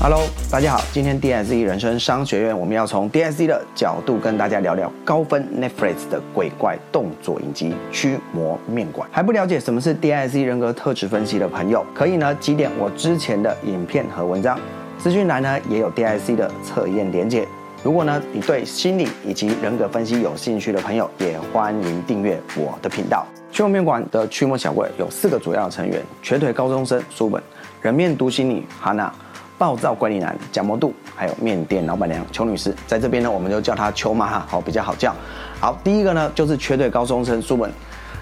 [0.00, 9.08] Hello，大家好，今天 DSE 人生商学院，我们要从 DSE 的角度跟大家聊聊高分 Netflix 的鬼怪动作影集《驱魔面馆》。
[9.12, 14.56] 还不了解什么是 DSE 人格特质分析的朋友，可以呢几点我之前的影片和文章，
[14.98, 17.44] 资讯栏呢也有 DSE 的测验连接。
[17.82, 23.26] 如果呢你对心理以及人格分析有兴趣的朋友，也欢迎订阅我的频道。
[23.50, 27.42] 驱魔面馆的驱魔小怪有四个主要成员：瘸腿高中生苏本、
[27.82, 29.12] 人面独行女哈娜。
[29.58, 35.12] 暴躁管理男蒋摩杜，还有面店老板娘邱女士，在这边呢，我们就叫她邱妈哈，好比较好叫。
[35.58, 37.68] 好，第一个呢就是瘸腿高中生苏本，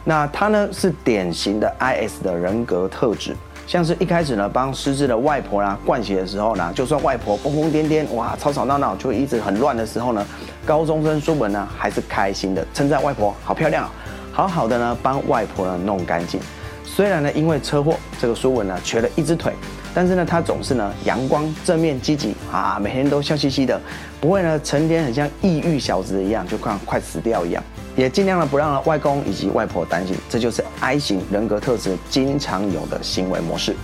[0.02, 3.36] 那他呢是典型的 IS 的人格特质，
[3.66, 10.26] 像是一开始呢帮失智的外婆啦灌血的时候呢，就算外婆疯疯癫癫，哇吵吵闹闹就一直很乱的时候呢，
[10.64, 13.92] 高中生苏本呢还是开心的，称赞外婆好漂亮，啊
[14.32, 16.40] 好好的呢帮外婆呢弄干净。
[16.86, 19.52] 虽然呢因为车祸，这个苏文呢瘸了一只腿。
[19.92, 23.80] 但是呢，他总是呢阳光正面积极啊，每天都笑嘻嘻的，
[24.20, 27.64] 不会呢成天很像抑郁小子一样，就快快死掉一样，
[27.96, 33.74] 也尽量的不让外公以及外婆担心，这就是 I 型人格特质经常有的行为模式。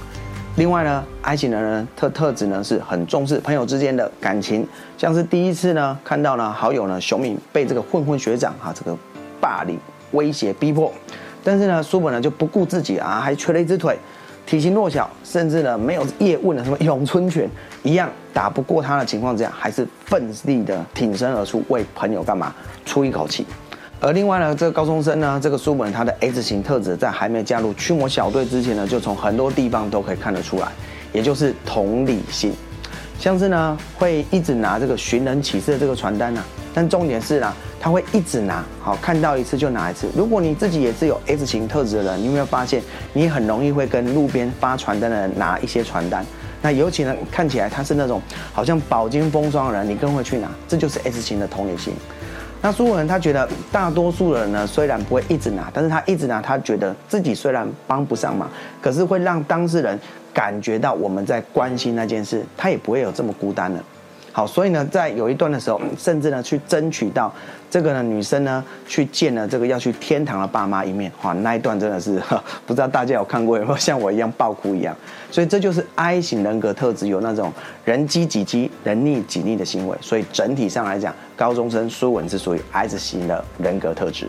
[0.57, 8.95] 另外呢，I 型的人特特质呢是很重视朋友之间的感情，像是第一次呢看到呢好友呢熊敏被这个混混学长哈这个
[9.41, 9.79] 霸凌
[10.11, 10.93] 威胁逼迫，
[11.43, 13.99] 但是呢苏本呢就不顾自己啊，还瘸了一只腿。
[14.45, 17.49] 体型弱小，甚至呢没有叶问的什么咏春拳
[17.85, 22.53] 一样打不过他的情况之下，还是奋力的挺身而出，为朋友干嘛
[22.85, 23.47] 出一口气。
[24.01, 30.67] 而另外呢，这个高中生呢，这个书本他的 S 型特质，在还没加入驱魔小队之前呢，就从很多地方都可以看得出来，
[31.13, 32.53] 也就是同理心，
[33.21, 36.43] 像是呢会一直拿这个寻人启事的这个传单呢，
[36.75, 37.55] 但重点是呢。
[37.83, 40.09] 他会一直拿，好看到一次就拿一次。
[40.17, 42.81] 如果你自己也是有 S 型特质的人，你有没有发现，
[43.13, 46.25] 你很容易会跟路边发传单的人拿一些传单？
[46.63, 48.23] 那尤其呢，看起来他是那种
[48.53, 50.49] 好像饱经风霜的人，你更会去拿。
[50.69, 51.93] 这就是 S 型的同理心。
[52.61, 58.49] 那苏文他觉得，大多数人呢，虽然不会一直拿，但是他一直拿，他觉得自己虽然帮不上忙，
[58.81, 59.99] 可是会让当事人
[60.33, 63.83] 感觉到我们在关心那件事，他也不会有这么孤单了。
[64.35, 67.31] 好，所以呢，在有一段的时候，甚至呢去争取到
[67.71, 72.19] 这个呢女生呢去见了这个要去天堂的爸妈一面，哇，那一段真的是
[72.65, 74.97] 不知道大家有看过有没有像我一样爆哭一样。
[75.31, 77.53] 所以这就是 I 型人格特质，有那种
[77.85, 79.97] 人机己机、人逆己逆的行为。
[80.01, 84.27] 所以整体上来讲，高中生苏文是属于 S 型的人格特质。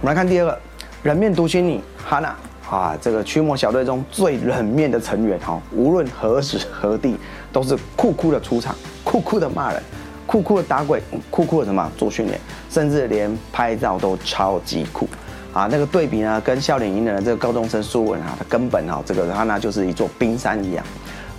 [0.00, 0.58] 我们来看第二个，
[1.02, 2.34] 人面独行女哈娜。
[2.70, 7.16] 啊，这个驱魔小队中最冷面的成员哈，无论何时何地
[7.50, 9.82] 都是酷酷的出场，酷酷的骂人，
[10.26, 12.38] 酷酷的打鬼，酷酷的什么做训练，
[12.70, 15.08] 甚至连拍照都超级酷。
[15.54, 20.84] 啊，那个对比呢，跟笑脸迎人的这个高中生苏文啊，他根本哈，这个哈娜就是一座冰山一样。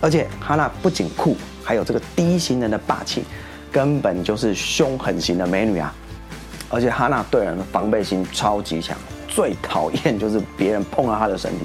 [0.02, 3.24] 而且哈娜不仅酷，还有这个低型人的霸气，
[3.72, 5.94] 根本就是凶狠型的美女啊。
[6.70, 8.98] 而且哈娜对人的防备心超级强。
[9.40, 11.60] 最讨厌就是别人碰到他的身体，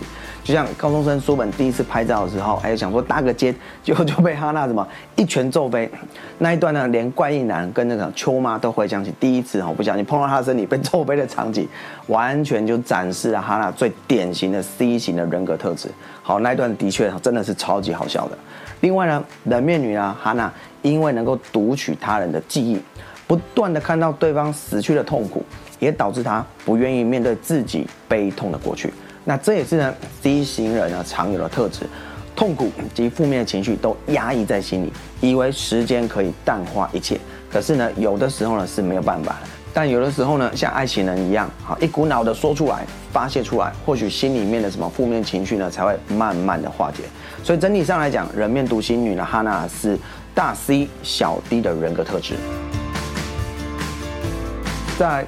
[0.44, 3.52] 就像高中生书本第一次拍照的时候，哎，想说搭个肩，
[3.82, 4.86] 结果就被哈娜什么
[5.16, 5.90] 一拳揍飞。
[6.38, 11.66] 那一段呢，连怪异男跟那个秋妈都回想起第一次哦，不小心碰到他的身体被揍飞的场景，
[12.06, 15.88] 完全就展示了哈娜最典型的 C 型的人格特质。
[16.22, 18.38] 好，那一段的确真的是超级好笑的。
[18.82, 20.48] 另外呢，冷面女啊哈娜，
[20.82, 22.80] 因为能够读取他人的记忆，
[23.26, 25.44] 不断的看到对方死去的痛苦。
[25.84, 28.92] 也导致他不愿意面对自己悲痛的过去，
[29.24, 31.86] 那这也是呢 C 型人呢常有的特质，
[32.34, 37.20] 痛苦及负面的情绪都压抑在心里，以为时间可以淡化一切。
[37.52, 47.04] 可是呢，有的时候呢是没有办法的，但有的时候呢，像爱情人一样，好一股脑的说出来，发泄出来，或许心里面的什么负面情绪呢才会慢慢的化解。
[47.44, 49.98] 所以整体上来讲，人面独行女呢哈娜是
[50.34, 52.34] 大 C 小 D 的人格特质，
[54.98, 55.26] 在。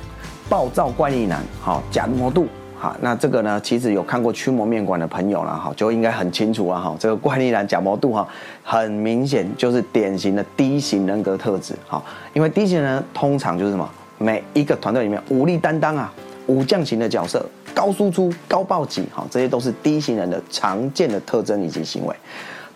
[0.48, 2.46] 暴躁怪力男，好假魔度，
[2.78, 8.26] 哈那这个呢，其实有看过驱魔面馆的朋友了，哈，就应该很清楚了，哈，这个怪力男假魔度，哈，
[8.62, 12.02] 很明显就是典型的低型人格特质，哈，
[12.32, 13.88] 因为低型人通常就是什么，
[14.18, 16.12] 每一个团队里面武力担当啊，
[16.46, 17.44] 武将型的角色，
[17.74, 22.14] 高输出、高暴击，哈，这些都是低型人的常见的特征以及行为。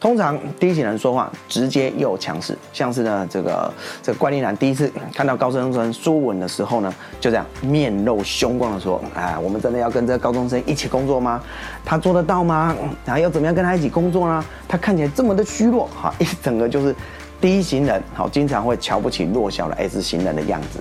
[0.01, 11.39] 通常第一型人说话直接又强势，像是呢这个这个怪力男第一次看到高中生苏文的时候呢，就这样面露凶光的说：“哎，我们真的要跟这个高中生一起工作吗？
[11.85, 12.75] 他做得到吗？
[13.05, 14.43] 然后要怎么样跟他一起工作呢？
[14.67, 16.97] 他看起来这么的虚弱，哈，一整个就是
[17.39, 20.81] 第一型人，好，经常会瞧不起弱小的 S 型人的样子。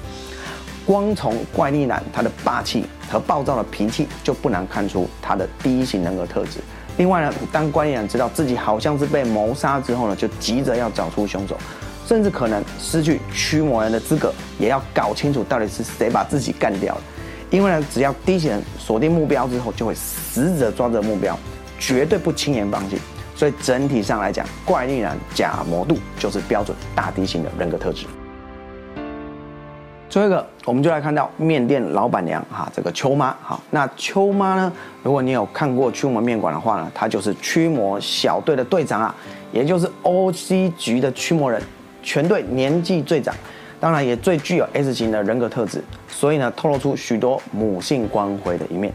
[0.85, 6.59] 光从怪力男他的霸气和暴躁的脾气，就不难看出他的第一型人格特质。”
[6.97, 11.57] 另外呢，当管理人知道自己好像是被谋杀之后呢，就急着要找出凶手，
[12.05, 17.01] 甚至可能失去驱魔人的资格，也要搞清楚到底是谁把自己干掉了。
[17.49, 21.39] 因为呢，只要第一人锁定目标之后，就会死者抓着目标，
[21.79, 22.97] 绝对不轻言放弃。
[23.33, 28.05] 所以整体上来讲，怪力男假魔度就是标准大地型的人格特质。
[30.09, 33.59] 最后一个，我们就来看到面店老板娘哈，这个秋妈哈。
[33.69, 34.73] 那秋妈呢，
[35.03, 39.15] 如果你有看过驱魔面馆的话呢，她就是驱魔小队的队长啊，
[39.51, 41.61] 也就是 OC 局的驱魔人，
[42.01, 43.33] 全队年纪最长。
[43.79, 48.91] 当然也最具有 S 型的人格特质，所以呢，透露出许多母性光辉的一面。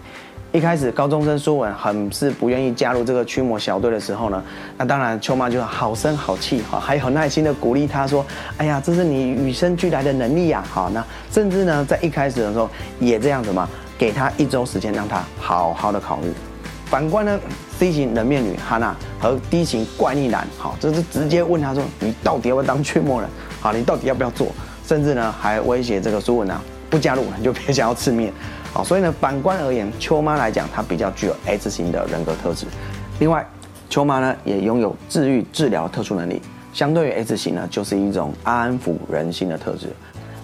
[0.55, 4.41] 一开始高中生苏文很是不愿意加入这个驱魔小队的时候呢，
[4.79, 8.25] 那当然秋妈就好声好气哈，还很耐心的鼓励他说
[8.57, 12.71] ：“哎呀，这是你与生俱来的能力呀！”好，那甚至呢，在一开始的时候
[13.01, 13.69] 也这样子嘛，
[13.99, 16.33] 给他一周时间让他好好的考虑。
[16.87, 17.41] 反观呢
[17.77, 23.29] ，C 型人面女哈娜和 D 型怪力男，好，这是直接问他说：“你到底要不要当驱魔人？
[23.61, 24.47] 好，你到底要不要做？”
[24.87, 28.33] 甚至呢，还威胁这个苏文啊，不加入你就别想要吃面。
[28.75, 32.67] 好，所以呢，反观而言，秋妈来讲，她比较具有 S 型的人格特质。
[33.21, 33.47] 另外，
[33.89, 36.43] 秋妈呢也拥有治愈治疗特殊能力，
[36.73, 39.91] 相对于 S 型呢，就是一种安抚人心的特质。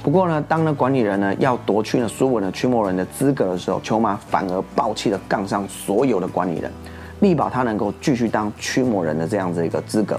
[0.01, 6.71] 不过呢，当呢管理人呢要夺去呢苏文的驱魔人的资格的时候，秋妈反而暴气的杠上所有的管理人，
[7.19, 10.17] 力保他能够继续当驱魔人的这样子一个资格。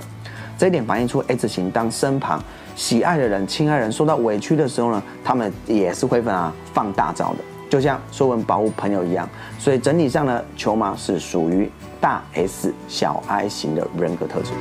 [0.58, 2.44] 这一点反映出 S 型当身旁
[2.76, 7.38] 喜爱的人、亲爱人受到委屈的时候呢，他们也是会分啊放大招的，
[7.72, 9.28] 就像说文保护朋友一样。
[9.58, 11.72] 所以整体上呢，球马是属于
[12.02, 14.52] 大 S 小 I 型的人格特质。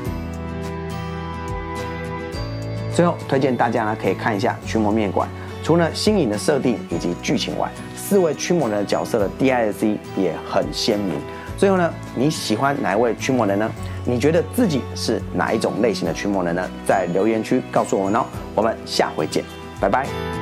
[2.95, 5.29] 最后推荐大家呢可以看一下驱魔面馆，
[5.65, 11.17] 除了新颖的设定以及剧情外，四位驱魔人的角色的 DISC 也很鲜明。
[11.59, 13.69] 最后呢，你喜欢哪一位驱魔人呢？
[14.05, 16.71] 你觉得自己是哪一种类型的驱魔人呢？
[16.87, 18.25] 在留言区告诉我们哦。
[18.55, 19.45] 我们下回见，
[19.81, 20.40] 拜拜。